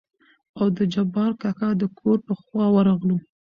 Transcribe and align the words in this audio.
او 0.59 0.65
د 0.77 0.79
جبار 0.93 1.31
کاکا 1.41 1.69
دکور 1.81 2.17
په 2.27 2.33
خوا 2.41 2.65
ورغلو. 2.75 3.17